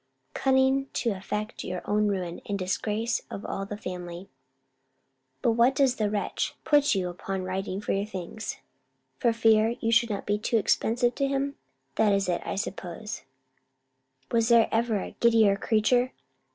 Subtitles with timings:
[0.33, 4.31] Cunning to effect your own ruin, and the disgrace of all the family!
[5.43, 8.57] But does the wretch put you upon writing for your things,
[9.19, 11.55] for fear you should be too expensive to him?
[11.97, 13.21] That's it, I suppose.
[14.31, 16.13] Was there ever a giddier creature?